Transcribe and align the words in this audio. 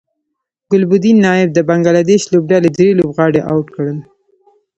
ګلبدین 0.71 1.17
نایب 1.25 1.49
د 1.53 1.59
بنګلادیش 1.69 2.21
لوبډلې 2.33 2.69
درې 2.77 2.89
لوبغاړي 2.99 3.41
اوټ 3.51 3.65
کړل 3.75 3.97